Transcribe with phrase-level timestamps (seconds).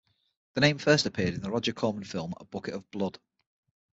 [0.55, 3.19] The name first appeared in the Roger Corman film "A Bucket of Blood".